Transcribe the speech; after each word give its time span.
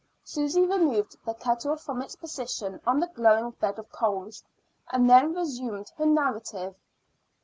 Susy 0.23 0.61
removed 0.65 1.15
the 1.27 1.35
kettle 1.35 1.75
from 1.75 2.01
its 2.01 2.15
position 2.15 2.81
on 2.87 2.99
the 2.99 3.05
glowing 3.05 3.51
bed 3.51 3.77
of 3.77 3.91
coals, 3.91 4.43
and 4.91 5.07
then 5.07 5.35
resumed 5.35 5.91
her 5.95 6.07
narrative. 6.07 6.73